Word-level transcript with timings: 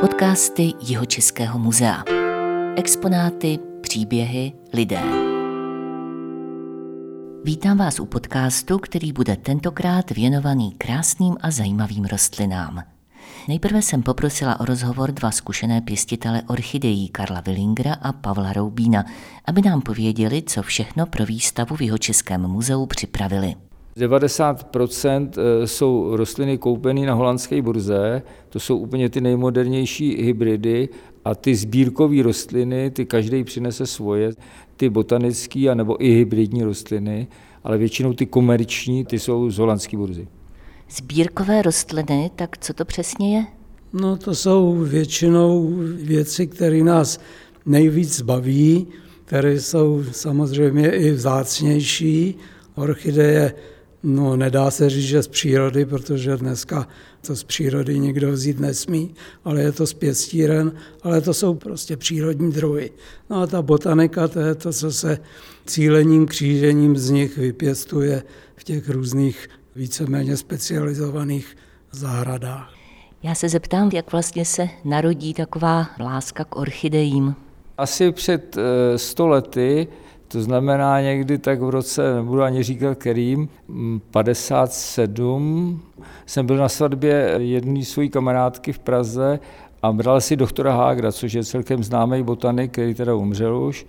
Podcasty 0.00 0.72
Jihočeského 0.80 1.58
muzea. 1.58 2.04
Exponáty, 2.76 3.58
příběhy, 3.80 4.52
lidé. 4.72 5.02
Vítám 7.44 7.78
vás 7.78 8.00
u 8.00 8.06
podcastu, 8.06 8.78
který 8.78 9.12
bude 9.12 9.36
tentokrát 9.36 10.10
věnovaný 10.10 10.72
krásným 10.72 11.36
a 11.40 11.50
zajímavým 11.50 12.04
rostlinám. 12.04 12.82
Nejprve 13.48 13.82
jsem 13.82 14.02
poprosila 14.02 14.60
o 14.60 14.64
rozhovor 14.64 15.12
dva 15.12 15.30
zkušené 15.30 15.80
pěstitele 15.80 16.42
orchidejí 16.46 17.08
Karla 17.08 17.40
Willingra 17.40 17.94
a 17.94 18.12
Pavla 18.12 18.52
Roubína, 18.52 19.04
aby 19.44 19.62
nám 19.62 19.80
pověděli, 19.80 20.42
co 20.42 20.62
všechno 20.62 21.06
pro 21.06 21.26
výstavu 21.26 21.76
v 21.76 21.82
Jihočeském 21.82 22.48
muzeu 22.48 22.86
připravili. 22.86 23.54
90% 23.98 25.30
eh, 25.36 25.66
jsou 25.66 26.16
rostliny 26.16 26.58
koupené 26.58 27.06
na 27.06 27.14
holandské 27.14 27.62
burze, 27.62 28.22
to 28.48 28.60
jsou 28.60 28.78
úplně 28.78 29.08
ty 29.08 29.20
nejmodernější 29.20 30.22
hybridy 30.22 30.88
a 31.24 31.34
ty 31.34 31.54
sbírkové 31.54 32.22
rostliny, 32.22 32.90
ty 32.90 33.06
každý 33.06 33.44
přinese 33.44 33.86
svoje, 33.86 34.30
ty 34.76 34.88
botanické 34.88 35.74
nebo 35.74 36.04
i 36.04 36.10
hybridní 36.10 36.62
rostliny, 36.62 37.26
ale 37.64 37.78
většinou 37.78 38.12
ty 38.12 38.26
komerční, 38.26 39.04
ty 39.04 39.18
jsou 39.18 39.50
z 39.50 39.58
holandské 39.58 39.96
burzy. 39.96 40.28
Sbírkové 40.90 41.62
rostliny, 41.62 42.30
tak 42.36 42.58
co 42.58 42.74
to 42.74 42.84
přesně 42.84 43.36
je? 43.36 43.44
No 43.92 44.16
to 44.16 44.34
jsou 44.34 44.74
většinou 44.74 45.70
věci, 46.02 46.46
které 46.46 46.84
nás 46.84 47.20
nejvíc 47.66 48.22
baví, 48.22 48.86
které 49.24 49.60
jsou 49.60 50.04
samozřejmě 50.10 50.90
i 50.90 51.10
vzácnější. 51.10 52.34
Orchideje 52.74 53.54
No, 54.02 54.36
nedá 54.36 54.70
se 54.70 54.90
říct, 54.90 55.04
že 55.04 55.22
z 55.22 55.28
přírody, 55.28 55.84
protože 55.84 56.36
dneska 56.36 56.88
to 57.26 57.36
z 57.36 57.44
přírody 57.44 57.98
nikdo 57.98 58.32
vzít 58.32 58.60
nesmí, 58.60 59.14
ale 59.44 59.60
je 59.60 59.72
to 59.72 59.86
z 59.86 59.94
pěstíren, 59.94 60.72
ale 61.02 61.20
to 61.20 61.34
jsou 61.34 61.54
prostě 61.54 61.96
přírodní 61.96 62.52
druhy. 62.52 62.90
No 63.30 63.42
a 63.42 63.46
ta 63.46 63.62
botanika, 63.62 64.28
to 64.28 64.40
je 64.40 64.54
to, 64.54 64.72
co 64.72 64.92
se 64.92 65.18
cílením, 65.66 66.26
křížením 66.26 66.96
z 66.96 67.10
nich 67.10 67.38
vypěstuje 67.38 68.22
v 68.56 68.64
těch 68.64 68.88
různých 68.88 69.48
víceméně 69.76 70.36
specializovaných 70.36 71.56
zahradách. 71.92 72.72
Já 73.22 73.34
se 73.34 73.48
zeptám, 73.48 73.90
jak 73.94 74.12
vlastně 74.12 74.44
se 74.44 74.68
narodí 74.84 75.34
taková 75.34 75.86
láska 76.00 76.44
k 76.44 76.56
orchidejím. 76.56 77.34
Asi 77.78 78.12
před 78.12 78.56
eh, 78.56 78.98
sto 78.98 79.28
lety 79.28 79.88
to 80.28 80.42
znamená 80.42 81.00
někdy 81.00 81.38
tak 81.38 81.60
v 81.60 81.68
roce, 81.68 82.14
nebudu 82.14 82.42
ani 82.42 82.62
říkat 82.62 82.98
kterým, 82.98 83.48
57, 84.10 85.82
jsem 86.26 86.46
byl 86.46 86.56
na 86.56 86.68
svatbě 86.68 87.34
jedné 87.38 87.84
své 87.84 88.08
kamarádky 88.08 88.72
v 88.72 88.78
Praze 88.78 89.40
a 89.82 89.92
bral 89.92 90.20
si 90.20 90.36
doktora 90.36 90.76
Hágra, 90.76 91.12
což 91.12 91.32
je 91.32 91.44
celkem 91.44 91.84
známý 91.84 92.22
botanik, 92.22 92.72
který 92.72 92.94
teda 92.94 93.14
umřel 93.14 93.56
už. 93.56 93.86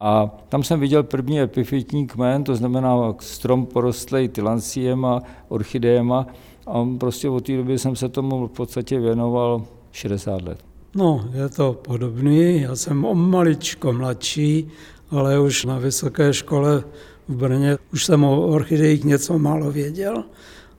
A 0.00 0.30
tam 0.48 0.62
jsem 0.62 0.80
viděl 0.80 1.02
první 1.02 1.40
epifitní 1.40 2.06
kmen, 2.06 2.44
to 2.44 2.56
znamená 2.56 3.14
strom 3.20 3.66
porostlej 3.66 4.28
tylanciem 4.28 5.04
a 5.04 5.22
orchideema. 5.48 6.26
A 6.66 6.86
prostě 6.98 7.28
od 7.28 7.46
té 7.46 7.56
doby 7.56 7.78
jsem 7.78 7.96
se 7.96 8.08
tomu 8.08 8.46
v 8.46 8.50
podstatě 8.50 9.00
věnoval 9.00 9.62
60 9.92 10.42
let. 10.42 10.58
No, 10.94 11.24
je 11.32 11.48
to 11.48 11.72
podobný. 11.72 12.60
Já 12.60 12.76
jsem 12.76 13.04
o 13.04 13.14
maličko 13.14 13.92
mladší, 13.92 14.68
ale 15.10 15.40
už 15.40 15.64
na 15.64 15.78
vysoké 15.78 16.32
škole 16.32 16.84
v 17.28 17.36
Brně 17.36 17.78
už 17.92 18.04
jsem 18.04 18.24
o 18.24 18.46
orchidejích 18.46 19.04
něco 19.04 19.38
málo 19.38 19.70
věděl. 19.70 20.24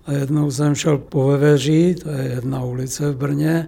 A 0.05 0.11
jednou 0.11 0.51
jsem 0.51 0.75
šel 0.75 0.97
po 0.97 1.27
Veveří, 1.27 1.95
to 1.95 2.09
je 2.09 2.31
jedna 2.35 2.63
ulice 2.63 3.11
v 3.11 3.17
Brně, 3.17 3.67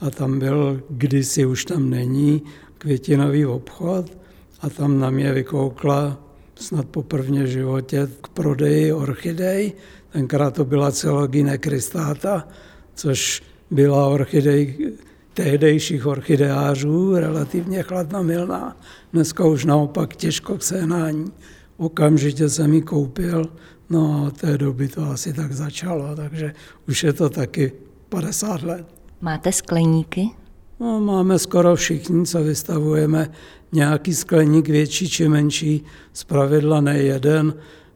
a 0.00 0.10
tam 0.10 0.38
byl, 0.38 0.82
kdysi 0.90 1.46
už 1.46 1.64
tam 1.64 1.90
není, 1.90 2.42
květinový 2.78 3.46
obchod 3.46 4.18
a 4.60 4.70
tam 4.70 5.00
na 5.00 5.10
mě 5.10 5.32
vykoukla 5.32 6.18
snad 6.54 6.88
poprvně 6.88 7.44
v 7.44 7.46
životě 7.46 8.08
k 8.20 8.28
prodeji 8.28 8.92
orchidej. 8.92 9.72
Tenkrát 10.12 10.54
to 10.54 10.64
byla 10.64 10.92
celogine 10.92 11.58
krystáta, 11.58 12.48
což 12.94 13.42
byla 13.70 14.06
orchidej 14.06 14.92
tehdejších 15.34 16.06
orchideářů, 16.06 17.16
relativně 17.16 17.82
chladnomilná. 17.82 18.76
Dneska 19.12 19.44
už 19.44 19.64
naopak 19.64 20.16
těžko 20.16 20.58
k 20.58 20.62
sehnání. 20.62 21.32
Okamžitě 21.76 22.48
jsem 22.48 22.72
ji 22.72 22.82
koupil, 22.82 23.46
no 23.90 24.14
a 24.14 24.26
od 24.26 24.40
té 24.40 24.58
doby 24.58 24.88
to 24.88 25.10
asi 25.10 25.32
tak 25.32 25.52
začalo, 25.52 26.16
takže 26.16 26.52
už 26.88 27.04
je 27.04 27.12
to 27.12 27.30
taky 27.30 27.72
50 28.08 28.62
let. 28.62 28.86
Máte 29.20 29.52
skleníky? 29.52 30.30
No, 30.80 31.00
máme 31.00 31.38
skoro 31.38 31.76
všichni, 31.76 32.26
co 32.26 32.42
vystavujeme 32.42 33.30
nějaký 33.72 34.14
skleník 34.14 34.68
větší 34.68 35.08
či 35.08 35.28
menší, 35.28 35.84
zpravidla 36.12 36.80
ne 36.80 36.98
jeden, 36.98 37.54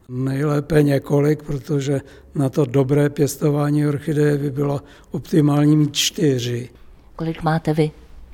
nejlépe 0.09 0.83
několik, 0.83 1.43
protože 1.43 2.01
na 2.35 2.49
to 2.49 2.65
dobré 2.65 3.11
pěstování 3.11 3.87
orchideje 3.87 4.39
by 4.39 4.51
bylo 4.51 4.81
optimální 5.11 5.77
mít 5.77 5.93
čtyři. 5.93 6.69
Kolik 7.17 7.43
máte 7.43 7.75
vy? 7.75 7.91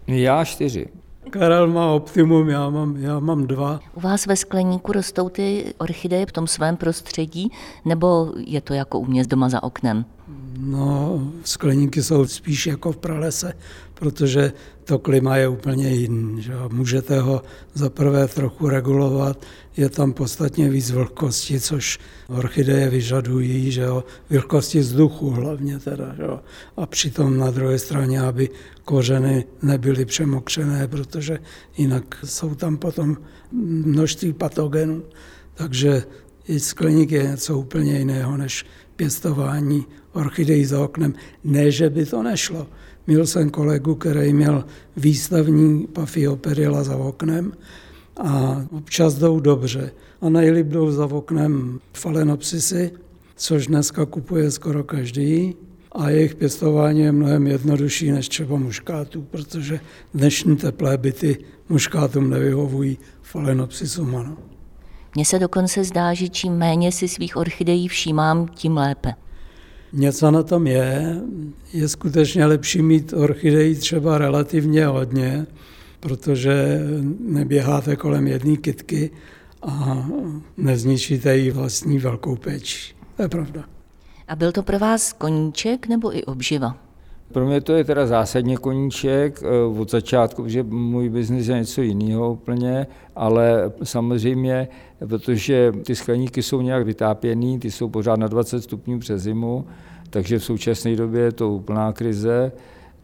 Já 0.06 0.44
čtyři. 0.44 0.88
Karel 1.30 1.66
má 1.66 1.92
optimum, 1.92 2.48
já 2.48 2.70
mám, 2.70 2.96
já 2.96 3.18
mám 3.18 3.46
dva. 3.46 3.80
U 3.94 4.00
vás 4.00 4.26
ve 4.26 4.36
skleníku 4.36 4.92
rostou 4.92 5.28
ty 5.28 5.74
orchideje 5.78 6.26
v 6.26 6.32
tom 6.32 6.46
svém 6.46 6.76
prostředí, 6.76 7.52
nebo 7.84 8.32
je 8.36 8.60
to 8.60 8.74
jako 8.74 8.98
u 8.98 9.04
mě 9.04 9.24
doma 9.24 9.48
za 9.48 9.62
oknem? 9.62 10.04
No, 10.58 11.32
skleníky 11.44 12.02
jsou 12.02 12.26
spíš 12.26 12.66
jako 12.66 12.92
v 12.92 12.96
pralese, 12.96 13.52
protože 13.94 14.52
to 14.84 14.98
klima 14.98 15.36
je 15.36 15.48
úplně 15.48 15.90
jiný. 15.90 16.42
Že? 16.42 16.52
Můžete 16.68 17.20
ho 17.20 17.42
zaprvé 17.74 18.28
trochu 18.28 18.68
regulovat, 18.68 19.46
je 19.76 19.88
tam 19.88 20.12
podstatně 20.12 20.70
víc 20.70 20.90
vlhkosti, 20.90 21.60
což 21.60 21.98
orchideje 22.28 22.90
vyžadují, 22.90 23.72
že 23.72 23.80
jo? 23.80 24.04
vlhkosti 24.30 24.78
vzduchu 24.78 25.30
hlavně 25.30 25.78
teda. 25.78 26.14
Že? 26.14 26.24
A 26.76 26.86
přitom 26.86 27.38
na 27.38 27.50
druhé 27.50 27.78
straně, 27.78 28.20
aby 28.20 28.50
kořeny 28.84 29.44
nebyly 29.62 30.04
přemokřené, 30.04 30.88
protože 30.88 31.38
jinak 31.76 32.18
jsou 32.24 32.54
tam 32.54 32.76
potom 32.76 33.16
množství 33.84 34.32
patogenů. 34.32 35.02
Takže 35.54 36.04
i 36.48 36.60
skleník 36.60 37.10
je 37.10 37.22
něco 37.22 37.58
úplně 37.58 37.98
jiného 37.98 38.36
než 38.36 38.66
pěstování 38.96 39.86
orchidejí 40.12 40.64
za 40.64 40.80
oknem. 40.80 41.14
Ne, 41.44 41.70
že 41.70 41.90
by 41.90 42.06
to 42.06 42.22
nešlo. 42.22 42.66
Měl 43.06 43.26
jsem 43.26 43.50
kolegu, 43.50 43.94
který 43.94 44.32
měl 44.32 44.64
výstavní 44.96 45.86
pafioperila 45.86 46.84
za 46.84 46.96
oknem 46.96 47.52
a 48.16 48.62
občas 48.70 49.14
jdou 49.14 49.40
dobře. 49.40 49.92
A 50.20 50.28
nejlíp 50.28 50.66
jdou 50.66 50.90
za 50.90 51.06
oknem 51.06 51.80
falenopsisy, 51.92 52.90
což 53.36 53.66
dneska 53.66 54.06
kupuje 54.06 54.50
skoro 54.50 54.84
každý. 54.84 55.54
A 55.92 56.10
jejich 56.10 56.34
pěstování 56.34 57.00
je 57.00 57.12
mnohem 57.12 57.46
jednodušší 57.46 58.10
než 58.10 58.28
třeba 58.28 58.56
muškátů, 58.56 59.22
protože 59.22 59.80
dnešní 60.14 60.56
teplé 60.56 60.98
byty 60.98 61.38
muškátům 61.68 62.30
nevyhovují, 62.30 62.98
falenopsisům 63.22 64.16
ano. 64.16 64.36
Mně 65.14 65.24
se 65.24 65.38
dokonce 65.38 65.84
zdá, 65.84 66.14
že 66.14 66.28
čím 66.28 66.52
méně 66.52 66.92
si 66.92 67.08
svých 67.08 67.36
orchidejí 67.36 67.88
všímám, 67.88 68.48
tím 68.48 68.76
lépe. 68.76 69.14
Něco 69.92 70.30
na 70.30 70.42
tom 70.42 70.66
je. 70.66 71.20
Je 71.72 71.88
skutečně 71.88 72.46
lepší 72.46 72.82
mít 72.82 73.12
orchidejí 73.12 73.74
třeba 73.74 74.18
relativně 74.18 74.86
hodně, 74.86 75.46
protože 76.00 76.80
neběháte 77.20 77.96
kolem 77.96 78.26
jedné 78.26 78.56
kytky 78.56 79.10
a 79.62 80.06
nezničíte 80.56 81.36
jí 81.36 81.50
vlastní 81.50 81.98
velkou 81.98 82.36
péči. 82.36 82.94
To 83.16 83.22
je 83.22 83.28
pravda. 83.28 83.64
A 84.28 84.36
byl 84.36 84.52
to 84.52 84.62
pro 84.62 84.78
vás 84.78 85.12
koníček 85.12 85.86
nebo 85.86 86.16
i 86.16 86.24
obživa? 86.24 86.76
Pro 87.32 87.46
mě 87.46 87.60
to 87.60 87.72
je 87.72 87.84
teda 87.84 88.06
zásadně 88.06 88.56
koníček 88.56 89.42
eh, 89.42 89.80
od 89.80 89.90
začátku, 89.90 90.48
že 90.48 90.62
můj 90.62 91.08
biznis 91.08 91.48
je 91.48 91.54
něco 91.54 91.82
jiného 91.82 92.32
úplně, 92.32 92.86
ale 93.16 93.72
samozřejmě, 93.82 94.68
protože 95.06 95.72
ty 95.84 95.94
skleníky 95.94 96.42
jsou 96.42 96.60
nějak 96.60 96.86
vytápěný, 96.86 97.58
ty 97.58 97.70
jsou 97.70 97.88
pořád 97.88 98.18
na 98.18 98.28
20 98.28 98.62
stupňů 98.62 98.98
přes 98.98 99.22
zimu, 99.22 99.66
takže 100.10 100.38
v 100.38 100.44
současné 100.44 100.96
době 100.96 101.22
je 101.22 101.32
to 101.32 101.50
úplná 101.50 101.92
krize, 101.92 102.52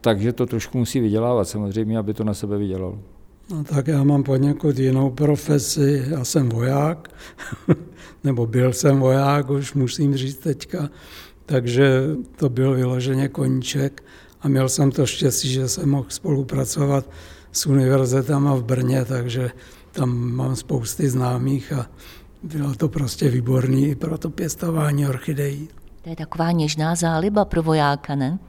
takže 0.01 0.33
to 0.33 0.45
trošku 0.45 0.77
musí 0.77 0.99
vydělávat 0.99 1.45
samozřejmě, 1.47 1.97
aby 1.97 2.13
to 2.13 2.23
na 2.23 2.33
sebe 2.33 2.57
vydělalo. 2.57 2.99
No 3.51 3.63
tak 3.63 3.87
já 3.87 4.03
mám 4.03 4.23
poněkud 4.23 4.79
jinou 4.79 5.09
profesi, 5.09 6.05
já 6.09 6.23
jsem 6.25 6.49
voják, 6.49 7.09
nebo 8.23 8.47
byl 8.47 8.73
jsem 8.73 8.99
voják, 8.99 9.49
už 9.49 9.73
musím 9.73 10.15
říct 10.15 10.37
teďka, 10.37 10.89
takže 11.49 12.03
to 12.35 12.49
byl 12.49 12.75
vyloženě 12.75 13.27
koníček 13.27 14.03
a 14.41 14.47
měl 14.47 14.69
jsem 14.69 14.91
to 14.91 15.05
štěstí, 15.05 15.49
že 15.49 15.67
jsem 15.67 15.89
mohl 15.89 16.05
spolupracovat 16.09 17.09
s 17.51 17.65
univerzitama 17.65 18.55
v 18.55 18.63
Brně, 18.63 19.05
takže 19.05 19.51
tam 19.91 20.31
mám 20.31 20.55
spousty 20.55 21.09
známých 21.09 21.73
a 21.73 21.85
bylo 22.43 22.75
to 22.75 22.89
prostě 22.89 23.29
výborný 23.29 23.87
i 23.87 23.95
pro 23.95 24.17
to 24.17 24.29
pěstování 24.29 25.07
orchidejí. 25.07 25.69
To 26.01 26.09
je 26.09 26.15
taková 26.15 26.51
něžná 26.51 26.95
záliba 26.95 27.45
pro 27.45 27.63
vojáka, 27.63 28.15
ne? 28.15 28.39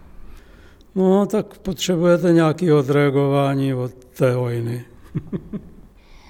No, 0.94 1.26
tak 1.26 1.58
potřebujete 1.58 2.32
nějaké 2.32 2.75
odreagování 2.75 3.75
od 3.75 3.94
té 4.05 4.37
vojny. 4.37 4.85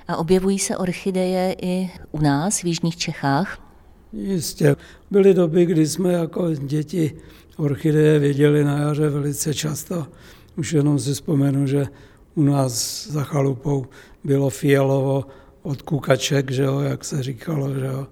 A 0.09 0.17
objevují 0.17 0.59
se 0.59 0.77
orchideje 0.77 1.57
i 1.63 1.91
u 2.11 2.21
nás 2.21 2.63
v 2.63 2.65
Jižních 2.65 2.97
Čechách? 2.97 3.70
Jistě. 4.13 4.77
Byly 5.11 5.35
doby, 5.35 5.67
kdy 5.67 5.87
jsme 5.87 6.13
jako 6.13 6.55
děti 6.55 7.17
orchideje 7.57 8.19
viděli 8.19 8.65
na 8.65 8.79
jaře 8.79 9.09
velice 9.09 9.55
často. 9.55 10.07
Už 10.57 10.73
jenom 10.73 10.99
si 10.99 11.15
vzpomenu, 11.15 11.67
že 11.67 11.87
u 12.35 12.43
nás 12.43 13.07
za 13.07 13.25
chalupou 13.25 13.87
bylo 14.25 14.51
fialovo 14.51 15.25
od 15.63 15.83
kukaček, 15.83 16.51
že 16.51 16.63
jo, 16.63 16.81
jak 16.81 17.05
se 17.05 17.23
říkalo, 17.23 17.75
že 17.75 17.87
jo. 17.87 18.07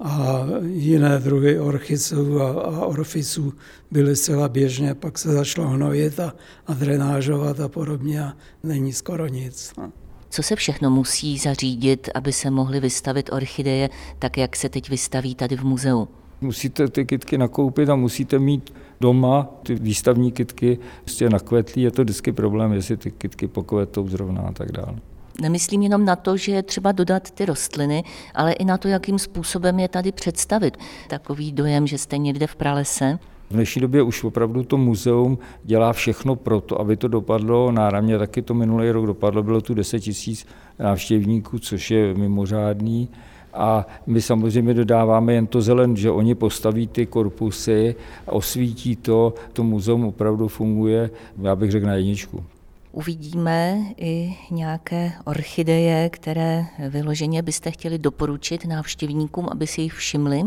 A 0.00 0.46
jiné 0.66 1.18
druhy 1.18 1.58
orchiců 1.60 2.40
a, 2.40 2.50
a 2.50 2.86
orfisů 2.86 3.54
byly 3.90 4.16
zcela 4.16 4.48
běžně, 4.48 4.94
pak 4.94 5.18
se 5.18 5.32
začalo 5.32 5.68
hnojit 5.68 6.20
a, 6.20 6.34
a 6.66 6.74
drenážovat 6.74 7.60
a 7.60 7.68
podobně 7.68 8.22
a 8.22 8.36
není 8.62 8.92
skoro 8.92 9.26
nic. 9.26 9.72
No. 9.78 9.92
Co 10.30 10.42
se 10.42 10.56
všechno 10.56 10.90
musí 10.90 11.38
zařídit, 11.38 12.08
aby 12.14 12.32
se 12.32 12.50
mohly 12.50 12.80
vystavit 12.80 13.32
orchideje 13.32 13.90
tak, 14.18 14.38
jak 14.38 14.56
se 14.56 14.68
teď 14.68 14.90
vystaví 14.90 15.34
tady 15.34 15.56
v 15.56 15.64
muzeu? 15.64 16.08
Musíte 16.40 16.88
ty 16.88 17.04
kytky 17.04 17.38
nakoupit 17.38 17.88
a 17.88 17.96
musíte 17.96 18.38
mít 18.38 18.74
doma 19.00 19.48
ty 19.62 19.74
výstavní 19.74 20.32
kytky 20.32 20.78
prostě 21.04 21.30
nakvetlí. 21.30 21.82
Je 21.82 21.90
to 21.90 22.02
vždycky 22.02 22.32
problém, 22.32 22.72
jestli 22.72 22.96
ty 22.96 23.10
kytky 23.10 23.48
pokvetou 23.48 24.08
zrovna 24.08 24.42
a 24.42 24.52
tak 24.52 24.72
dále. 24.72 24.96
Nemyslím 25.40 25.82
jenom 25.82 26.04
na 26.04 26.16
to, 26.16 26.36
že 26.36 26.52
je 26.52 26.62
třeba 26.62 26.92
dodat 26.92 27.30
ty 27.30 27.46
rostliny, 27.46 28.04
ale 28.34 28.52
i 28.52 28.64
na 28.64 28.78
to, 28.78 28.88
jakým 28.88 29.18
způsobem 29.18 29.78
je 29.78 29.88
tady 29.88 30.12
představit. 30.12 30.76
Takový 31.08 31.52
dojem, 31.52 31.86
že 31.86 31.98
jste 31.98 32.18
někde 32.18 32.46
v 32.46 32.56
pralese. 32.56 33.18
V 33.50 33.54
dnešní 33.54 33.82
době 33.82 34.02
už 34.02 34.24
opravdu 34.24 34.62
to 34.62 34.76
muzeum 34.76 35.38
dělá 35.64 35.92
všechno 35.92 36.36
pro 36.36 36.60
to, 36.60 36.80
aby 36.80 36.96
to 36.96 37.08
dopadlo 37.08 37.72
náramně. 37.72 38.18
Taky 38.18 38.42
to 38.42 38.54
minulý 38.54 38.90
rok 38.90 39.06
dopadlo, 39.06 39.42
bylo 39.42 39.60
tu 39.60 39.74
10 39.74 40.00
tisíc 40.00 40.46
návštěvníků, 40.78 41.58
což 41.58 41.90
je 41.90 42.14
mimořádný. 42.14 43.08
A 43.54 43.86
my 44.06 44.22
samozřejmě 44.22 44.74
dodáváme 44.74 45.34
jen 45.34 45.46
to 45.46 45.62
zelen, 45.62 45.96
že 45.96 46.10
oni 46.10 46.34
postaví 46.34 46.86
ty 46.86 47.06
korpusy, 47.06 47.94
osvítí 48.26 48.96
to, 48.96 49.34
to 49.52 49.64
muzeum 49.64 50.04
opravdu 50.04 50.48
funguje, 50.48 51.10
já 51.42 51.56
bych 51.56 51.70
řekl 51.70 51.86
na 51.86 51.94
jedničku. 51.94 52.44
Uvidíme 52.92 53.78
i 53.96 54.36
nějaké 54.50 55.12
orchideje, 55.24 56.10
které 56.10 56.64
vyloženě 56.88 57.42
byste 57.42 57.70
chtěli 57.70 57.98
doporučit 57.98 58.64
návštěvníkům, 58.64 59.48
aby 59.50 59.66
si 59.66 59.80
jich 59.80 59.92
všimli? 59.92 60.42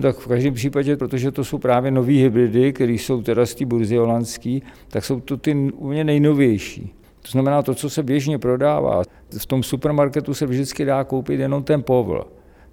Tak 0.00 0.16
v 0.16 0.28
každém 0.28 0.54
případě, 0.54 0.96
protože 0.96 1.30
to 1.30 1.44
jsou 1.44 1.58
právě 1.58 1.90
nové 1.90 2.12
hybridy, 2.12 2.72
které 2.72 2.92
jsou 2.92 3.22
teda 3.22 3.46
z 3.46 3.54
té 3.54 3.66
burzy 3.66 3.96
holandský, 3.96 4.62
tak 4.88 5.04
jsou 5.04 5.20
to 5.20 5.36
ty 5.36 5.54
úplně 5.54 6.04
nejnovější. 6.04 6.94
To 7.22 7.30
znamená 7.30 7.62
to, 7.62 7.74
co 7.74 7.90
se 7.90 8.02
běžně 8.02 8.38
prodává. 8.38 9.02
V 9.38 9.46
tom 9.46 9.62
supermarketu 9.62 10.34
se 10.34 10.46
vždycky 10.46 10.84
dá 10.84 11.04
koupit 11.04 11.40
jenom 11.40 11.62
ten 11.62 11.82
povl. 11.82 12.24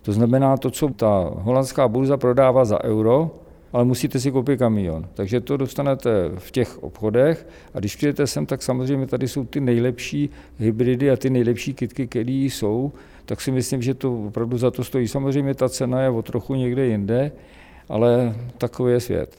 To 0.02 0.12
znamená 0.12 0.58
to, 0.58 0.72
co 0.72 0.88
ta 0.88 1.32
holandská 1.36 1.88
burza 1.88 2.18
prodává 2.18 2.66
za 2.66 2.84
euro, 2.84 3.32
ale 3.74 3.86
musíte 3.86 4.20
si 4.20 4.32
koupit 4.32 4.60
kamion. 4.60 5.08
Takže 5.14 5.42
to 5.42 5.58
dostanete 5.58 6.10
v 6.38 6.52
těch 6.52 6.84
obchodech 6.84 7.48
a 7.74 7.80
když 7.80 7.96
přijdete 7.96 8.28
sem, 8.28 8.46
tak 8.46 8.64
samozřejmě 8.64 9.08
tady 9.08 9.28
jsou 9.28 9.46
ty 9.46 9.60
nejlepší 9.60 10.30
hybridy 10.60 11.12
a 11.12 11.16
ty 11.16 11.30
nejlepší 11.30 11.74
kitky, 11.74 12.08
které 12.08 12.32
jsou, 12.32 12.92
tak 13.26 13.42
si 13.42 13.52
myslím, 13.52 13.82
že 13.82 13.94
to 13.94 14.24
opravdu 14.24 14.58
za 14.58 14.72
to 14.72 14.84
stojí. 14.84 15.08
Samozřejmě 15.08 15.54
ta 15.54 15.70
cena 15.70 16.02
je 16.02 16.10
o 16.10 16.22
trochu 16.22 16.56
někde 16.56 16.86
jinde, 16.86 17.32
ale 17.90 18.36
takový 18.58 18.94
je 18.94 19.00
svět. 19.00 19.38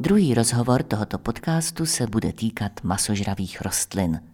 Druhý 0.00 0.34
rozhovor 0.34 0.82
tohoto 0.82 1.18
podcastu 1.18 1.86
se 1.86 2.06
bude 2.06 2.32
týkat 2.32 2.72
masožravých 2.82 3.60
rostlin. 3.60 4.31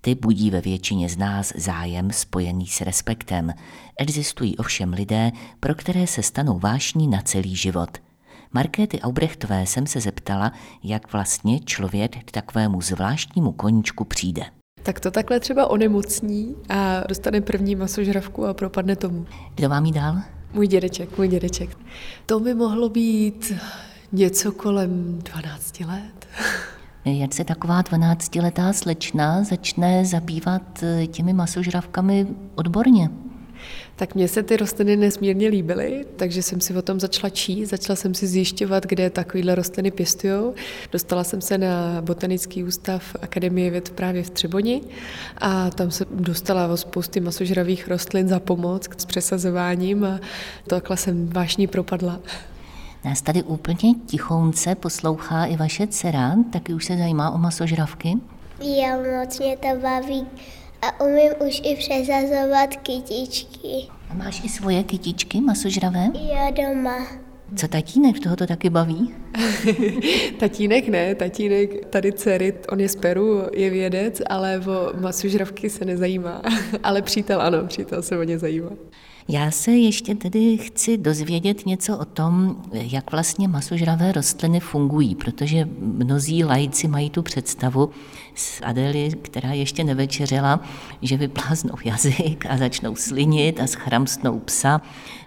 Ty 0.00 0.14
budí 0.14 0.50
ve 0.50 0.60
většině 0.60 1.08
z 1.08 1.16
nás 1.16 1.52
zájem 1.56 2.10
spojený 2.10 2.66
s 2.66 2.80
respektem. 2.80 3.52
Existují 3.98 4.56
ovšem 4.56 4.92
lidé, 4.92 5.32
pro 5.60 5.74
které 5.74 6.06
se 6.06 6.22
stanou 6.22 6.58
vášní 6.58 7.08
na 7.08 7.22
celý 7.22 7.56
život. 7.56 7.98
Markéty 8.52 9.00
Aubrechtové 9.00 9.66
jsem 9.66 9.86
se 9.86 10.00
zeptala, 10.00 10.52
jak 10.82 11.12
vlastně 11.12 11.60
člověk 11.60 12.24
k 12.24 12.30
takovému 12.30 12.80
zvláštnímu 12.80 13.52
koníčku 13.52 14.04
přijde. 14.04 14.42
Tak 14.82 15.00
to 15.00 15.10
takhle 15.10 15.40
třeba 15.40 15.70
onemocní 15.70 16.54
a 16.68 17.00
dostane 17.08 17.40
první 17.40 17.76
masožravku 17.76 18.46
a 18.46 18.54
propadne 18.54 18.96
tomu. 18.96 19.26
Kdo 19.54 19.68
vám 19.68 19.84
jí 19.84 19.92
dal? 19.92 20.16
Můj 20.52 20.66
dědeček, 20.66 21.18
můj 21.18 21.28
dědeček. 21.28 21.78
To 22.26 22.40
by 22.40 22.54
mohlo 22.54 22.88
být 22.88 23.52
něco 24.12 24.52
kolem 24.52 25.18
12 25.18 25.80
let. 25.80 26.26
Jak 27.06 27.34
se 27.34 27.44
taková 27.44 27.82
12-letá 27.82 28.72
slečna 28.72 29.44
začne 29.44 30.04
zabývat 30.04 30.82
eh, 30.82 31.06
těmi 31.06 31.32
masožravkami 31.32 32.26
odborně? 32.54 33.10
Tak 33.96 34.14
mně 34.14 34.28
se 34.28 34.42
ty 34.42 34.56
rostliny 34.56 34.96
nesmírně 34.96 35.48
líbily, 35.48 36.06
takže 36.16 36.42
jsem 36.42 36.60
si 36.60 36.74
o 36.74 36.82
tom 36.82 37.00
začala 37.00 37.30
číst, 37.30 37.68
začala 37.68 37.96
jsem 37.96 38.14
si 38.14 38.26
zjišťovat, 38.26 38.86
kde 38.86 39.10
takovéhle 39.10 39.54
rostliny 39.54 39.90
pěstují. 39.90 40.52
Dostala 40.92 41.24
jsem 41.24 41.40
se 41.40 41.58
na 41.58 42.02
Botanický 42.02 42.64
ústav 42.64 43.16
Akademie 43.22 43.70
věd 43.70 43.90
právě 43.90 44.22
v 44.22 44.30
Třeboni 44.30 44.80
a 45.38 45.70
tam 45.70 45.90
se 45.90 46.06
dostala 46.10 46.66
o 46.66 46.76
spousty 46.76 47.20
masožravých 47.20 47.88
rostlin 47.88 48.28
za 48.28 48.40
pomoc 48.40 48.88
s 48.98 49.04
přesazováním 49.04 50.04
a 50.04 50.20
takhle 50.66 50.96
jsem 50.96 51.28
vášní 51.28 51.66
propadla. 51.66 52.20
Nás 53.06 53.22
tady 53.22 53.42
úplně 53.42 53.94
tichounce 54.06 54.74
poslouchá 54.74 55.44
i 55.44 55.56
vaše 55.56 55.86
dcera, 55.86 56.36
taky 56.52 56.74
už 56.74 56.84
se 56.84 56.96
zajímá 56.96 57.30
o 57.30 57.38
masožravky. 57.38 58.14
Já 58.60 58.96
moc 58.96 59.38
mě 59.38 59.56
to 59.56 59.68
baví 59.82 60.26
a 60.82 61.00
umím 61.00 61.32
už 61.48 61.60
i 61.64 61.76
přezazovat 61.76 62.76
kytičky. 62.76 63.88
A 64.10 64.14
máš 64.14 64.44
i 64.44 64.48
svoje 64.48 64.82
kytičky 64.82 65.40
masožravé? 65.40 66.04
Jo, 66.14 66.52
doma. 66.56 67.06
Co 67.56 67.68
tatínek, 67.68 68.20
toho 68.20 68.36
to 68.36 68.46
taky 68.46 68.70
baví? 68.70 69.14
tatínek 70.40 70.88
ne, 70.88 71.14
tatínek 71.14 71.86
tady 71.86 72.12
dcery, 72.12 72.54
on 72.68 72.80
je 72.80 72.88
z 72.88 72.96
Peru, 72.96 73.42
je 73.52 73.70
vědec, 73.70 74.22
ale 74.26 74.60
o 74.66 75.00
masožravky 75.00 75.70
se 75.70 75.84
nezajímá. 75.84 76.42
ale 76.82 77.02
přítel 77.02 77.42
ano, 77.42 77.66
přítel 77.66 78.02
se 78.02 78.18
o 78.18 78.22
ně 78.22 78.38
zajímá. 78.38 78.70
Já 79.28 79.50
se 79.50 79.70
ještě 79.70 80.14
tedy 80.14 80.58
chci 80.58 80.98
dozvědět 80.98 81.66
něco 81.66 81.98
o 81.98 82.04
tom, 82.04 82.56
jak 82.72 83.12
vlastně 83.12 83.48
masožravé 83.48 84.12
rostliny 84.12 84.60
fungují, 84.60 85.14
protože 85.14 85.68
mnozí 85.78 86.44
lajci 86.44 86.88
mají 86.88 87.10
tu 87.10 87.22
představu 87.22 87.90
z 88.34 88.60
Adely, 88.64 89.10
která 89.22 89.52
ještě 89.52 89.84
nevečeřela, 89.84 90.60
že 91.02 91.16
vypláznou 91.16 91.74
jazyk 91.84 92.46
a 92.48 92.56
začnou 92.56 92.96
slinit 92.96 93.60
a 93.60 93.66
schramstnou 93.66 94.38
psa. 94.38 94.80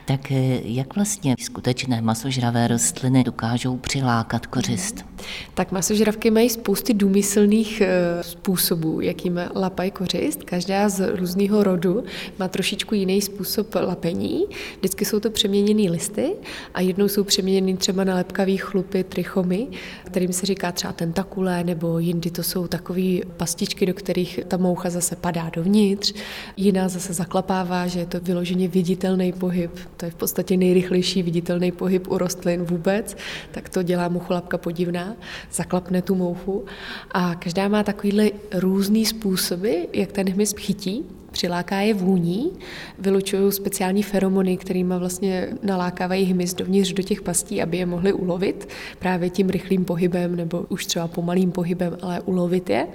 Tak 0.05 0.31
eh, 0.31 0.61
jak 0.63 0.95
vlastně 0.95 1.35
skutečné 1.39 2.01
masožravé 2.01 2.67
rostliny 2.67 3.23
dokážou 3.23 3.77
přilákat 3.77 4.45
kořist? 4.45 5.05
Tak 5.53 5.71
masožravky 5.71 6.31
mají 6.31 6.49
spousty 6.49 6.93
důmyslných 6.93 7.81
eh, 7.81 8.23
způsobů, 8.23 9.01
jakým 9.01 9.39
lapají 9.55 9.91
kořist. 9.91 10.43
Každá 10.43 10.89
z 10.89 11.15
různého 11.15 11.63
rodu 11.63 12.03
má 12.39 12.47
trošičku 12.47 12.95
jiný 12.95 13.21
způsob 13.21 13.75
lapení. 13.89 14.45
Vždycky 14.77 15.05
jsou 15.05 15.19
to 15.19 15.29
přeměněné 15.29 15.91
listy 15.91 16.35
a 16.73 16.81
jednou 16.81 17.07
jsou 17.07 17.23
přeměněny 17.23 17.77
třeba 17.77 18.03
na 18.03 18.15
lepkavý 18.15 18.57
chlupy, 18.57 19.03
trichomy, 19.03 19.67
kterým 20.05 20.33
se 20.33 20.45
říká 20.45 20.71
třeba 20.71 20.93
tentakule, 20.93 21.63
nebo 21.63 21.99
jindy 21.99 22.31
to 22.31 22.43
jsou 22.43 22.67
takové 22.67 23.19
pastičky, 23.37 23.85
do 23.85 23.93
kterých 23.93 24.39
ta 24.47 24.57
moucha 24.57 24.89
zase 24.89 25.15
padá 25.15 25.49
dovnitř. 25.53 26.13
Jiná 26.57 26.87
zase 26.87 27.13
zaklapává, 27.13 27.87
že 27.87 27.99
je 27.99 28.05
to 28.05 28.19
vyloženě 28.19 28.67
viditelný 28.67 29.33
pohyb 29.33 29.71
to 29.99 30.05
je 30.05 30.11
v 30.11 30.15
podstatě 30.15 30.57
nejrychlejší 30.57 31.23
viditelný 31.23 31.71
pohyb 31.71 32.07
u 32.07 32.17
rostlin 32.17 32.63
vůbec, 32.63 33.17
tak 33.51 33.69
to 33.69 33.83
dělá 33.83 34.07
mucholapka 34.07 34.57
podivná, 34.57 35.15
zaklapne 35.51 36.01
tu 36.01 36.15
mouchu 36.15 36.65
a 37.11 37.35
každá 37.35 37.67
má 37.67 37.83
takovýhle 37.83 38.29
různý 38.53 39.05
způsoby, 39.05 39.73
jak 39.93 40.11
ten 40.11 40.29
hmyz 40.29 40.53
chytí, 40.57 41.05
přiláká 41.31 41.79
je 41.79 41.93
vůní, 41.93 42.51
vylučují 42.99 43.51
speciální 43.51 43.78
feromony, 44.03 44.57
kterými 44.57 44.93
vlastně 44.97 45.47
nalákávají 45.63 46.25
hmyz 46.25 46.53
dovnitř 46.53 46.93
do 46.93 47.03
těch 47.03 47.21
pastí, 47.21 47.61
aby 47.61 47.77
je 47.77 47.85
mohli 47.85 48.13
ulovit 48.13 48.69
právě 48.99 49.29
tím 49.29 49.49
rychlým 49.49 49.85
pohybem 49.85 50.35
nebo 50.35 50.65
už 50.69 50.85
třeba 50.85 51.07
pomalým 51.07 51.51
pohybem, 51.51 51.97
ale 52.01 52.21
ulovit 52.21 52.69
je. 52.69 52.87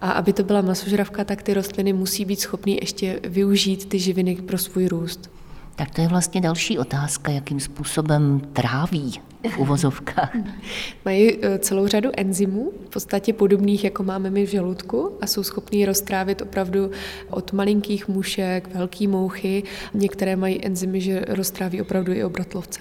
A 0.00 0.10
aby 0.10 0.32
to 0.32 0.42
byla 0.42 0.60
masožravka, 0.60 1.24
tak 1.24 1.42
ty 1.42 1.54
rostliny 1.54 1.92
musí 1.92 2.24
být 2.24 2.40
schopné 2.40 2.72
ještě 2.72 3.20
využít 3.24 3.88
ty 3.88 3.98
živiny 3.98 4.36
pro 4.36 4.58
svůj 4.58 4.88
růst. 4.88 5.39
Tak 5.80 5.90
to 5.90 6.00
je 6.00 6.08
vlastně 6.08 6.40
další 6.40 6.78
otázka, 6.78 7.32
jakým 7.32 7.60
způsobem 7.60 8.40
tráví 8.52 9.20
v 9.50 9.58
uvozovkách. 9.58 10.36
Mají 11.04 11.44
e, 11.44 11.58
celou 11.58 11.86
řadu 11.86 12.10
enzymů, 12.16 12.72
v 12.86 12.90
podstatě 12.90 13.32
podobných, 13.32 13.84
jako 13.84 14.02
máme 14.02 14.30
my 14.30 14.46
v 14.46 14.50
žaludku 14.50 15.18
a 15.20 15.26
jsou 15.26 15.42
schopní 15.42 15.86
roztrávit 15.86 16.42
opravdu 16.42 16.90
od 17.30 17.52
malinkých 17.52 18.08
mušek, 18.08 18.74
velký 18.74 19.06
mouchy. 19.06 19.62
Některé 19.94 20.36
mají 20.36 20.66
enzymy, 20.66 21.00
že 21.00 21.24
roztráví 21.28 21.82
opravdu 21.82 22.12
i 22.12 22.24
obratlovce. 22.24 22.80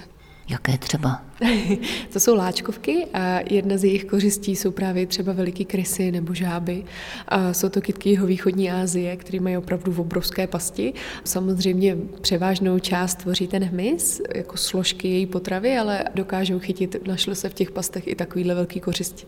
Jaké 0.50 0.77
třeba? 0.77 1.22
to 2.13 2.20
jsou 2.20 2.36
láčkovky 2.36 3.08
a 3.13 3.39
jedna 3.50 3.77
z 3.77 3.84
jejich 3.84 4.06
kořistí 4.06 4.56
jsou 4.56 4.72
právě 4.72 5.08
třeba 5.08 5.34
veliký 5.34 5.65
krysy 5.65 6.12
nebo 6.12 6.34
žáby. 6.34 6.84
A 7.27 7.53
jsou 7.53 7.70
to 7.70 7.82
kytky 7.82 8.10
jeho 8.10 8.27
východní 8.27 8.72
Asie, 8.72 9.18
které 9.18 9.39
mají 9.39 9.58
opravdu 9.58 9.91
v 9.91 10.00
obrovské 10.00 10.48
pasti. 10.48 10.94
Samozřejmě 11.24 11.98
převážnou 12.22 12.79
část 12.79 13.15
tvoří 13.15 13.48
ten 13.48 13.63
hmyz, 13.63 14.22
jako 14.36 14.58
složky 14.58 15.08
její 15.08 15.25
potravy, 15.25 15.77
ale 15.77 16.06
dokážou 16.15 16.60
chytit, 16.60 17.08
našlo 17.08 17.36
se 17.36 17.50
v 17.50 17.53
těch 17.53 17.72
pastech 17.72 18.08
i 18.08 18.15
takovýhle 18.15 18.56
velký 18.56 18.79
kořisti. 18.79 19.25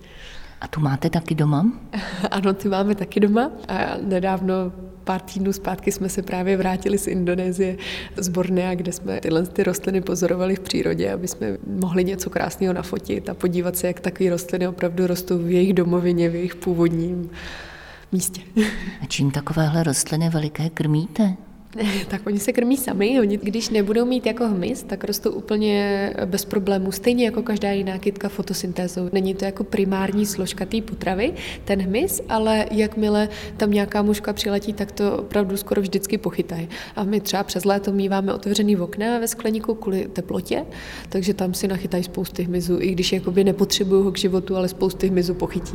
A 0.62 0.68
tu 0.68 0.80
máte 0.80 1.10
taky 1.10 1.36
doma? 1.36 1.66
ano, 2.32 2.54
ty 2.54 2.70
máme 2.70 2.96
taky 2.96 3.20
doma. 3.20 3.52
A 3.68 3.98
nedávno 4.02 4.54
pár 5.04 5.22
týdnů 5.22 5.54
zpátky 5.54 5.92
jsme 5.92 6.10
se 6.10 6.22
právě 6.22 6.58
vrátili 6.58 6.98
z 6.98 7.08
Indonésie, 7.08 7.78
z 8.18 8.30
Bornea, 8.30 8.76
kde 8.76 8.92
jsme 8.92 9.20
tyhle 9.20 9.46
ty 9.46 9.64
rostliny 9.64 10.02
pozorovali 10.02 10.56
v 10.56 10.60
přírodě, 10.60 11.14
aby 11.14 11.28
jsme 11.28 11.58
mohli 11.68 12.04
něco 12.04 12.30
krásného 12.30 12.74
nafotit 12.74 13.30
a 13.30 13.34
podívat 13.34 13.78
se, 13.78 13.88
jak 13.88 14.00
takové 14.00 14.30
rostliny 14.30 14.68
opravdu 14.68 15.08
rostou 15.08 15.38
v 15.38 15.52
jejich 15.52 15.74
domovině, 15.74 16.30
v 16.30 16.36
jejich 16.36 16.56
původním 16.56 17.30
místě. 18.12 18.42
A 19.02 19.06
čím 19.08 19.32
takovéhle 19.32 19.84
rostliny 19.84 20.30
veliké 20.30 20.70
krmíte? 20.70 21.36
tak 22.08 22.22
oni 22.28 22.40
se 22.40 22.54
krmí 22.54 22.78
sami. 22.78 23.20
Oni, 23.20 23.38
když 23.38 23.70
nebudou 23.70 24.06
mít 24.06 24.26
jako 24.26 24.48
hmyz, 24.48 24.84
tak 24.84 25.04
rostou 25.04 25.32
úplně 25.32 26.14
bez 26.26 26.46
problémů. 26.46 26.92
Stejně 26.92 27.26
jako 27.26 27.44
každá 27.44 27.72
jiná 27.72 27.98
kytka 27.98 28.30
fotosyntézou. 28.30 29.10
Není 29.12 29.34
to 29.34 29.46
jako 29.46 29.64
primární 29.64 30.26
složka 30.26 30.66
té 30.66 30.82
potravy, 30.82 31.34
ten 31.66 31.82
hmyz, 31.82 32.22
ale 32.30 32.66
jakmile 32.72 33.30
tam 33.58 33.72
nějaká 33.72 34.02
muška 34.02 34.34
přiletí, 34.34 34.74
tak 34.74 34.92
to 34.92 35.18
opravdu 35.18 35.58
skoro 35.58 35.82
vždycky 35.82 36.18
pochytají. 36.18 36.70
A 36.96 37.04
my 37.04 37.22
třeba 37.22 37.44
přes 37.44 37.66
léto 37.66 37.92
míváme 37.92 38.34
otevřený 38.34 38.78
okna 38.78 39.20
ve 39.20 39.28
skleníku 39.28 39.74
kvůli 39.74 40.08
teplotě, 40.14 40.66
takže 41.10 41.34
tam 41.34 41.54
si 41.54 41.68
nachytají 41.68 42.04
spousty 42.04 42.44
hmyzu, 42.44 42.78
i 42.82 42.92
když 42.92 43.12
jakoby 43.12 43.44
nepotřebují 43.44 44.04
ho 44.04 44.12
k 44.12 44.18
životu, 44.18 44.58
ale 44.58 44.68
spousty 44.68 45.08
hmyzu 45.08 45.34
pochytí. 45.34 45.74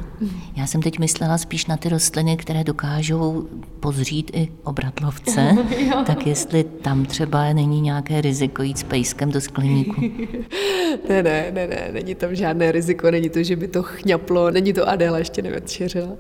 Já 0.56 0.66
jsem 0.66 0.82
teď 0.82 0.98
myslela 0.98 1.38
spíš 1.38 1.66
na 1.66 1.76
ty 1.76 1.88
rostliny, 1.88 2.36
které 2.36 2.64
dokážou 2.64 3.48
pozřít 3.80 4.30
i 4.34 4.48
obratlovce. 4.64 5.56
tak 6.06 6.26
jestli 6.26 6.64
tam 6.64 7.04
třeba 7.04 7.52
není 7.52 7.80
nějaké 7.80 8.20
riziko 8.20 8.62
jít 8.62 8.78
s 8.78 8.82
pejskem 8.82 9.30
do 9.32 9.40
skleníku. 9.40 10.00
ne, 11.08 11.22
ne, 11.22 11.50
ne, 11.52 11.66
ne, 11.66 11.88
není 11.92 12.14
tam 12.14 12.34
žádné 12.34 12.72
riziko, 12.72 13.10
není 13.10 13.30
to, 13.30 13.42
že 13.42 13.56
by 13.56 13.68
to 13.68 13.82
chňaplo, 13.82 14.50
není 14.50 14.72
to 14.72 14.88
Adela 14.88 15.18
ještě 15.18 15.42
nevetšeřila. 15.42 16.12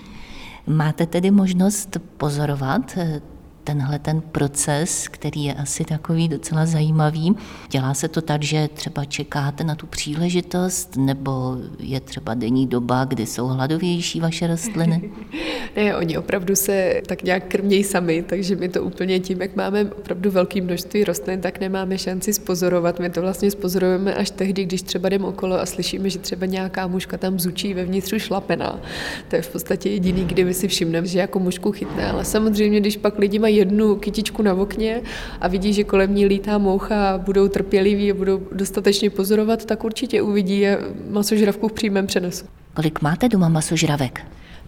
Máte 0.66 1.06
tedy 1.06 1.30
možnost 1.30 1.96
pozorovat 2.16 2.94
eh, 2.96 3.20
tenhle 3.64 3.98
ten 3.98 4.20
proces, 4.20 5.08
který 5.08 5.44
je 5.44 5.54
asi 5.54 5.84
takový 5.84 6.28
docela 6.28 6.66
zajímavý. 6.66 7.36
Dělá 7.70 7.94
se 7.94 8.08
to 8.08 8.22
tak, 8.22 8.42
že 8.42 8.68
třeba 8.74 9.04
čekáte 9.04 9.64
na 9.64 9.74
tu 9.74 9.86
příležitost, 9.86 10.96
nebo 10.96 11.56
je 11.78 12.00
třeba 12.00 12.34
denní 12.34 12.66
doba, 12.66 13.04
kdy 13.04 13.26
jsou 13.26 13.46
hladovější 13.46 14.20
vaše 14.20 14.46
rostliny? 14.46 15.10
ne, 15.76 15.96
oni 15.96 16.18
opravdu 16.18 16.56
se 16.56 17.02
tak 17.06 17.22
nějak 17.22 17.48
krmějí 17.48 17.84
sami, 17.84 18.22
takže 18.22 18.56
my 18.56 18.68
to 18.68 18.82
úplně 18.82 19.20
tím, 19.20 19.42
jak 19.42 19.56
máme 19.56 19.84
opravdu 19.84 20.30
velké 20.30 20.60
množství 20.60 21.04
rostlin, 21.04 21.40
tak 21.40 21.60
nemáme 21.60 21.98
šanci 21.98 22.32
spozorovat. 22.32 23.00
My 23.00 23.10
to 23.10 23.20
vlastně 23.20 23.50
spozorujeme 23.50 24.14
až 24.14 24.30
tehdy, 24.30 24.64
když 24.64 24.82
třeba 24.82 25.08
jdeme 25.08 25.26
okolo 25.26 25.60
a 25.60 25.66
slyšíme, 25.66 26.10
že 26.10 26.18
třeba 26.18 26.46
nějaká 26.46 26.86
muška 26.86 27.18
tam 27.18 27.40
zučí 27.40 27.74
vevnitř 27.74 28.14
šlapená. 28.16 28.80
To 29.28 29.36
je 29.36 29.42
v 29.42 29.48
podstatě 29.48 29.90
jediný, 29.90 30.24
kdy 30.24 30.44
my 30.44 30.54
si 30.54 30.68
všimneme, 30.68 31.06
že 31.06 31.18
jako 31.18 31.38
mušku 31.38 31.72
chytne. 31.72 32.10
Ale 32.10 32.24
samozřejmě, 32.24 32.80
když 32.80 32.96
pak 32.96 33.18
lidi 33.18 33.38
mají 33.38 33.49
jednu 33.50 33.96
kytičku 33.96 34.42
na 34.42 34.54
okně 34.54 35.02
a 35.40 35.48
vidí, 35.48 35.72
že 35.72 35.84
kolem 35.84 36.14
ní 36.14 36.26
lítá 36.26 36.58
moucha 36.58 37.10
a 37.10 37.18
budou 37.18 37.48
trpěliví 37.48 38.10
a 38.10 38.14
budou 38.14 38.40
dostatečně 38.52 39.10
pozorovat, 39.10 39.64
tak 39.64 39.84
určitě 39.84 40.22
uvidí 40.22 40.64
masožravku 41.10 41.68
v 41.68 41.72
přímém 41.72 42.06
přenosu. 42.06 42.44
Kolik 42.74 43.02
máte 43.02 43.28
doma 43.28 43.48
masožravek? 43.48 44.20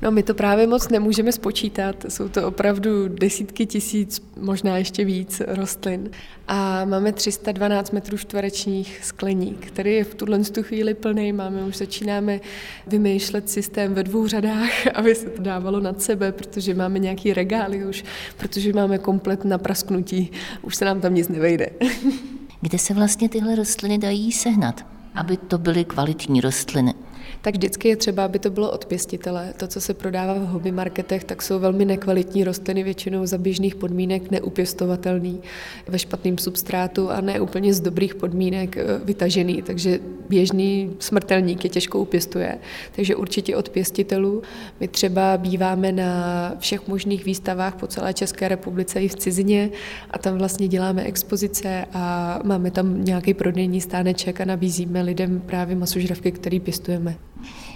No 0.02 0.10
my 0.10 0.22
to 0.22 0.34
právě 0.34 0.66
moc 0.66 0.88
nemůžeme 0.88 1.32
spočítat. 1.32 2.04
Jsou 2.08 2.28
to 2.28 2.48
opravdu 2.48 3.08
desítky 3.08 3.66
tisíc, 3.66 4.22
možná 4.40 4.78
ještě 4.78 5.04
víc 5.04 5.42
rostlin. 5.46 6.10
A 6.48 6.84
máme 6.84 7.12
312 7.12 7.90
metrů 7.92 8.18
čtverečních 8.18 9.00
skleník, 9.04 9.66
který 9.66 9.94
je 9.94 10.04
v 10.04 10.14
tuhle 10.14 10.40
chvíli 10.62 10.94
plný. 10.94 11.32
Máme 11.32 11.64
už 11.64 11.76
začínáme 11.76 12.40
vymýšlet 12.86 13.50
systém 13.50 13.94
ve 13.94 14.02
dvou 14.02 14.26
řadách, 14.26 14.86
aby 14.94 15.14
se 15.14 15.30
to 15.30 15.42
dávalo 15.42 15.80
nad 15.80 16.02
sebe, 16.02 16.32
protože 16.32 16.74
máme 16.74 16.98
nějaký 16.98 17.32
regály 17.32 17.86
už, 17.86 18.04
protože 18.36 18.72
máme 18.72 18.98
komplet 18.98 19.44
na 19.44 19.58
prasknutí. 19.58 20.30
Už 20.62 20.76
se 20.76 20.84
nám 20.84 21.00
tam 21.00 21.14
nic 21.14 21.28
nevejde. 21.28 21.70
Kde 22.60 22.78
se 22.78 22.94
vlastně 22.94 23.28
tyhle 23.28 23.54
rostliny 23.54 23.98
dají 23.98 24.32
sehnat, 24.32 24.86
aby 25.14 25.36
to 25.36 25.58
byly 25.58 25.84
kvalitní 25.84 26.40
rostliny? 26.40 26.94
Tak 27.42 27.54
vždycky 27.54 27.88
je 27.88 27.96
třeba, 27.96 28.24
aby 28.24 28.38
to 28.38 28.50
bylo 28.50 28.70
od 28.70 28.86
pěstitele. 28.86 29.54
To, 29.56 29.66
co 29.66 29.80
se 29.80 29.94
prodává 29.94 30.34
v 30.34 30.46
hobby 30.46 30.72
marketech, 30.72 31.24
tak 31.24 31.42
jsou 31.42 31.58
velmi 31.58 31.84
nekvalitní 31.84 32.44
rostliny, 32.44 32.82
většinou 32.82 33.26
za 33.26 33.38
běžných 33.38 33.74
podmínek 33.74 34.30
neupěstovatelný, 34.30 35.40
ve 35.88 35.98
špatném 35.98 36.38
substrátu 36.38 37.10
a 37.10 37.20
ne 37.20 37.40
úplně 37.40 37.74
z 37.74 37.80
dobrých 37.80 38.14
podmínek 38.14 38.76
eh, 38.76 38.84
vytažený, 39.04 39.62
takže 39.62 40.00
běžný 40.28 40.90
smrtelník 40.98 41.64
je 41.64 41.70
těžko 41.70 41.98
upěstuje. 41.98 42.58
Takže 42.92 43.16
určitě 43.16 43.56
od 43.56 43.68
pěstitelů. 43.68 44.42
My 44.80 44.88
třeba 44.88 45.36
býváme 45.36 45.92
na 45.92 46.54
všech 46.58 46.88
možných 46.88 47.24
výstavách 47.24 47.74
po 47.74 47.86
celé 47.86 48.14
České 48.14 48.48
republice 48.48 49.00
i 49.00 49.08
v 49.08 49.14
cizině 49.14 49.70
a 50.10 50.18
tam 50.18 50.38
vlastně 50.38 50.68
děláme 50.68 51.02
expozice 51.02 51.84
a 51.92 52.38
máme 52.44 52.70
tam 52.70 53.04
nějaký 53.04 53.34
prodejní 53.34 53.80
stáneček 53.80 54.40
a 54.40 54.44
nabízíme 54.44 55.02
lidem 55.02 55.42
právě 55.46 55.76
masožravky, 55.76 56.32
který 56.32 56.60
pěstujeme. 56.60 57.31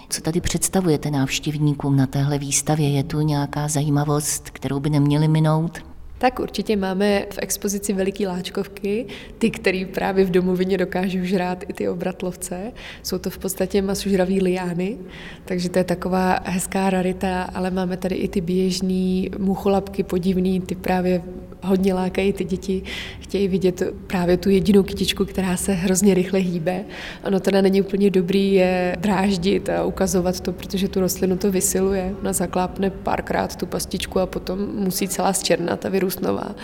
Co 0.09 0.21
tady 0.21 0.41
představujete 0.41 1.11
návštěvníkům 1.11 1.97
na 1.97 2.07
téhle 2.07 2.39
výstavě? 2.39 2.91
Je 2.91 3.05
tu 3.05 3.21
nějaká 3.21 3.69
zajímavost, 3.69 4.51
kterou 4.51 4.81
by 4.81 4.91
neměli 4.91 5.29
minout? 5.29 5.96
Tak 6.19 6.39
určitě 6.41 6.77
máme 6.77 7.27
v 7.31 7.39
expozici 7.39 7.93
veliký 7.93 8.27
láčkovky, 8.27 9.07
ty, 9.39 9.51
které 9.51 9.85
právě 9.95 10.25
v 10.25 10.31
domovině 10.31 10.79
dokážou 10.79 11.19
žrát 11.23 11.65
i 11.69 11.73
ty 11.73 11.89
obratlovce. 11.89 12.73
Jsou 13.03 13.19
to 13.19 13.31
v 13.31 13.39
podstatě 13.39 13.83
masožraví 13.83 14.41
liány, 14.41 14.97
takže 15.45 15.69
to 15.69 15.79
je 15.79 15.85
taková 15.85 16.39
hezká 16.45 16.91
rarita, 16.91 17.43
ale 17.43 17.71
máme 17.71 17.97
tady 17.97 18.15
i 18.15 18.29
ty 18.29 18.41
běžný 18.41 19.31
mucholapky 19.39 20.03
podivný, 20.03 20.61
ty 20.61 20.75
právě 20.75 21.23
hodně 21.63 21.95
lákají 21.95 22.33
ty 22.33 22.45
děti, 22.45 22.83
chtějí 23.21 23.49
vidět 23.49 23.83
právě 24.07 24.37
tu 24.37 24.51
jedinou 24.51 24.83
kytičku, 24.83 25.25
která 25.25 25.57
se 25.57 25.73
hrozně 25.73 26.15
rychle 26.15 26.39
hýbe. 26.39 26.85
Ano, 27.25 27.41
teda 27.41 27.61
není 27.61 27.81
úplně 27.81 28.11
dobrý 28.11 28.53
je 28.53 28.97
dráždit 29.01 29.69
a 29.69 29.85
ukazovat 29.85 30.41
to, 30.41 30.53
protože 30.53 30.89
tu 30.89 31.01
rostlinu 31.01 31.37
to 31.37 31.51
vysiluje. 31.51 32.15
Ona 32.21 32.33
zaklápne 32.33 32.91
párkrát 32.91 33.57
tu 33.57 33.67
pastičku 33.67 34.21
a 34.21 34.27
potom 34.27 34.59
musí 34.75 35.09
celá 35.09 35.33
zčernat 35.33 35.87
a 35.87 35.89
vyrůst 35.89 36.06
nová. 36.21 36.55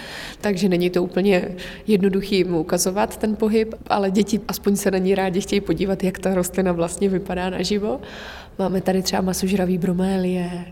Takže 0.41 0.69
není 0.69 0.91
to 0.91 1.03
úplně 1.03 1.49
jednoduchý 1.87 2.45
mu 2.45 2.61
ukazovat 2.61 3.17
ten 3.17 3.37
pohyb, 3.37 3.75
ale 3.87 4.11
děti 4.11 4.41
aspoň 4.49 4.77
se 4.77 4.91
na 4.91 4.99
ní 4.99 5.15
rádi 5.15 5.41
chtějí 5.41 5.61
podívat, 5.61 6.05
jak 6.05 6.19
ta 6.19 6.35
rostlina 6.35 6.73
vlastně 6.73 7.09
vypadá 7.09 7.51
naživo. 7.51 8.01
Máme 8.59 8.81
tady 8.81 9.03
třeba 9.03 9.23
masožravý 9.23 9.79
bromélie, 9.79 10.65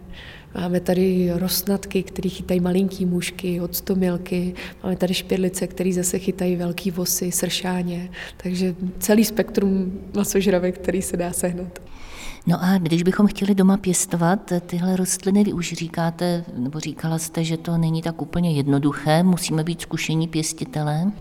Máme 0.55 0.81
tady 0.81 1.31
rosnatky, 1.35 2.03
které 2.03 2.29
chytají 2.29 2.61
malinký 2.61 3.07
mušky, 3.07 3.61
octomilky. 3.61 4.55
Máme 4.83 4.97
tady 4.97 5.15
špědlice, 5.15 5.67
které 5.67 5.93
zase 5.93 6.19
chytají 6.19 6.57
velký 6.57 6.91
vosy, 6.91 7.33
sršáně. 7.33 8.11
Takže 8.37 8.75
celý 8.99 9.25
spektrum 9.25 10.01
masožravek, 10.15 10.79
který 10.79 11.03
se 11.03 11.17
dá 11.17 11.33
sehnat. 11.33 11.83
No 12.47 12.59
a 12.61 12.79
když 12.79 13.03
bychom 13.03 13.27
chtěli 13.27 13.55
doma 13.55 13.77
pěstovat 13.77 14.53
tyhle 14.67 14.97
rostliny, 14.97 15.45
vy 15.45 15.53
už 15.53 15.73
říkáte, 15.73 16.45
nebo 16.57 16.81
říkala 16.81 17.19
jste, 17.19 17.45
že 17.45 17.57
to 17.57 17.79
není 17.79 18.03
tak 18.03 18.23
úplně 18.23 18.53
jednoduché, 18.53 19.23
musíme 19.23 19.65
být 19.65 19.81
zkušení 19.81 20.29
pěstitelé? 20.29 21.13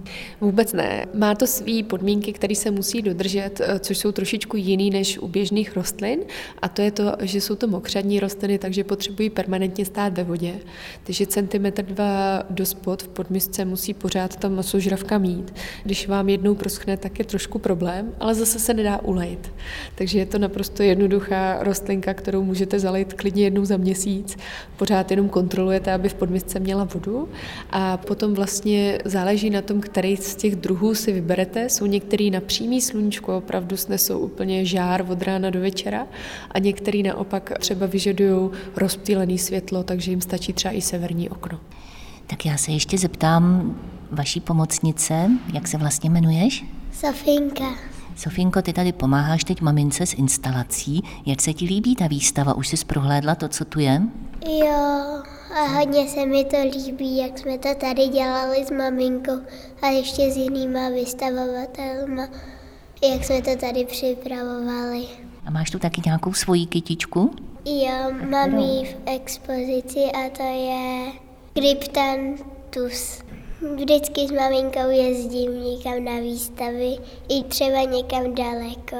Vůbec 0.41 0.73
ne. 0.73 1.05
Má 1.13 1.35
to 1.35 1.47
své 1.47 1.83
podmínky, 1.83 2.33
které 2.33 2.55
se 2.55 2.71
musí 2.71 3.01
dodržet, 3.01 3.61
eh, 3.61 3.79
což 3.79 3.97
jsou 3.97 4.11
trošičku 4.11 4.57
jiný 4.57 4.89
než 4.89 5.19
u 5.19 5.27
běžných 5.27 5.75
rostlin. 5.75 6.19
A 6.61 6.67
to 6.67 6.81
je 6.81 6.91
to, 6.91 7.11
že 7.21 7.41
jsou 7.41 7.55
to 7.55 7.67
mokřadní 7.67 8.19
rostliny, 8.19 8.59
takže 8.59 8.83
potřebují 8.83 9.29
permanentně 9.29 9.85
stát 9.85 10.17
ve 10.17 10.23
vodě. 10.23 10.53
Takže 11.03 11.27
centimetr 11.27 11.85
dva 11.85 12.43
do 12.49 12.65
spod 12.65 13.03
v 13.03 13.07
podmisce 13.07 13.65
musí 13.65 13.93
pořád 13.93 14.35
ta 14.35 14.49
masožravka 14.49 15.17
mít. 15.17 15.53
Když 15.83 16.07
vám 16.07 16.29
jednou 16.29 16.55
proschne, 16.55 16.97
tak 16.97 17.19
je 17.19 17.25
trošku 17.25 17.59
problém, 17.59 18.11
ale 18.19 18.35
zase 18.35 18.59
se 18.59 18.73
nedá 18.73 19.01
ulejt. 19.01 19.53
Takže 19.95 20.19
je 20.19 20.25
to 20.25 20.39
naprosto 20.39 20.83
jednoduché 20.83 21.08
jednoduchá 21.09 21.63
rostlinka, 21.63 22.13
kterou 22.13 22.43
můžete 22.43 22.79
zalit 22.79 23.13
klidně 23.13 23.43
jednou 23.43 23.65
za 23.65 23.77
měsíc. 23.77 24.37
Pořád 24.77 25.11
jenom 25.11 25.29
kontrolujete, 25.29 25.93
aby 25.93 26.09
v 26.09 26.13
podmisce 26.13 26.59
měla 26.59 26.83
vodu. 26.83 27.29
A 27.69 27.97
potom 27.97 28.33
vlastně 28.33 28.99
záleží 29.05 29.49
na 29.49 29.61
tom, 29.61 29.81
který 29.81 30.17
z 30.17 30.35
těch 30.35 30.55
druhů 30.55 30.95
si 30.95 31.11
vyberete. 31.11 31.69
Jsou 31.69 31.85
některý 31.85 32.31
na 32.31 32.41
přímý 32.41 32.81
sluníčko, 32.81 33.37
opravdu 33.37 33.77
snesou 33.77 34.19
úplně 34.19 34.65
žár 34.65 35.05
od 35.09 35.21
rána 35.21 35.49
do 35.49 35.59
večera 35.59 36.07
a 36.51 36.59
některý 36.59 37.03
naopak 37.03 37.51
třeba 37.59 37.85
vyžadují 37.85 38.49
rozptýlený 38.75 39.37
světlo, 39.37 39.83
takže 39.83 40.11
jim 40.11 40.21
stačí 40.21 40.53
třeba 40.53 40.73
i 40.73 40.81
severní 40.81 41.29
okno. 41.29 41.59
Tak 42.27 42.45
já 42.45 42.57
se 42.57 42.71
ještě 42.71 42.97
zeptám 42.97 43.75
vaší 44.11 44.39
pomocnice, 44.39 45.31
jak 45.53 45.67
se 45.67 45.77
vlastně 45.77 46.09
jmenuješ? 46.09 46.65
Sofinka. 46.93 47.98
Sofinko, 48.19 48.61
ty 48.61 48.73
tady 48.73 48.91
pomáháš 48.91 49.43
teď 49.43 49.61
mamince 49.61 50.05
s 50.05 50.13
instalací. 50.13 51.03
Jak 51.25 51.41
se 51.41 51.53
ti 51.53 51.65
líbí 51.65 51.95
ta 51.95 52.07
výstava? 52.07 52.53
Už 52.53 52.67
jsi 52.67 52.85
prohlédla 52.85 53.35
to, 53.35 53.47
co 53.47 53.65
tu 53.65 53.79
je? 53.79 54.01
Jo, 54.49 55.23
a 55.55 55.67
hodně 55.77 56.07
se 56.07 56.25
mi 56.25 56.45
to 56.45 56.57
líbí, 56.63 57.17
jak 57.17 57.37
jsme 57.37 57.57
to 57.57 57.75
tady 57.75 58.07
dělali 58.07 58.65
s 58.65 58.71
maminkou 58.71 59.41
a 59.81 59.87
ještě 59.87 60.31
s 60.31 60.37
jinýma 60.37 60.89
vystavovatelma, 60.89 62.27
jak 63.03 63.23
jsme 63.23 63.41
to 63.41 63.55
tady 63.55 63.85
připravovali. 63.85 65.05
A 65.45 65.51
máš 65.51 65.69
tu 65.69 65.79
taky 65.79 66.01
nějakou 66.05 66.33
svoji 66.33 66.65
kytičku? 66.65 67.31
Jo, 67.65 68.11
mám 68.29 68.57
ji 68.57 68.85
v 68.85 68.97
expozici 69.05 69.99
a 69.99 70.29
to 70.37 70.43
je 70.43 71.11
Kryptantus. 71.53 73.28
Vždycky 73.61 74.27
s 74.27 74.31
maminkou 74.31 74.89
jezdím 74.89 75.63
někam 75.63 76.03
na 76.03 76.19
výstavy, 76.19 76.97
i 77.29 77.43
třeba 77.43 77.83
někam 77.83 78.35
daleko 78.35 78.97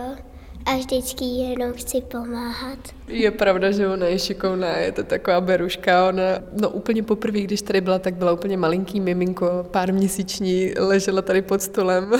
a 0.66 0.78
vždycky 0.78 1.26
jenom 1.26 1.74
chci 1.74 2.02
pomáhat. 2.02 2.80
Je 3.08 3.32
pravda, 3.32 3.72
že 3.72 3.88
ona 3.88 4.06
je 4.06 4.20
šikovná, 4.20 4.78
je 4.78 4.92
to 4.92 5.04
taková 5.04 5.42
beruška. 5.42 6.08
Ona, 6.08 6.24
no 6.62 6.70
úplně 6.70 7.04
poprvé, 7.04 7.40
když 7.40 7.62
tady 7.62 7.82
byla, 7.82 8.00
tak 8.00 8.14
byla 8.14 8.34
úplně 8.34 8.58
malinký 8.58 9.00
miminko, 9.00 9.68
pár 9.72 9.94
měsíční, 9.94 10.74
ležela 10.78 11.22
tady 11.22 11.42
pod 11.42 11.62
stolem, 11.62 12.12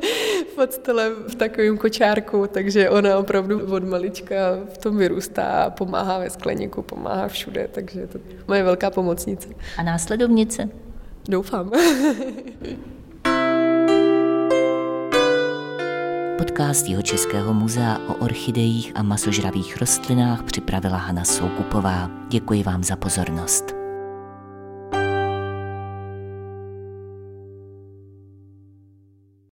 pod 0.54 0.72
stolem 0.72 1.12
v 1.28 1.34
takovém 1.34 1.78
kočárku, 1.78 2.46
takže 2.46 2.90
ona 2.90 3.18
opravdu 3.18 3.74
od 3.74 3.84
malička 3.84 4.36
v 4.72 4.78
tom 4.78 4.96
vyrůstá, 4.96 5.70
pomáhá 5.70 6.18
ve 6.18 6.30
skleníku, 6.30 6.82
pomáhá 6.82 7.28
všude, 7.28 7.68
takže 7.72 8.00
je 8.00 8.06
to 8.06 8.18
moje 8.48 8.62
velká 8.62 8.90
pomocnice. 8.90 9.48
A 9.78 9.82
následovnice? 9.82 10.68
Doufám. 11.28 11.70
Podcast 16.38 16.86
jeho 16.86 17.02
Českého 17.02 17.54
muzea 17.54 17.98
o 18.08 18.14
orchidejích 18.14 18.92
a 18.94 19.02
masožravých 19.02 19.76
rostlinách 19.76 20.42
připravila 20.42 20.96
Hana 20.96 21.24
Soukupová. 21.24 22.10
Děkuji 22.28 22.62
vám 22.62 22.84
za 22.84 22.96
pozornost. 22.96 23.79